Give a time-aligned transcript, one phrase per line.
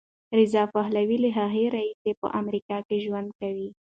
[0.39, 3.69] رضا پهلوي له هغې راهیسې په امریکا کې ژوند کوي.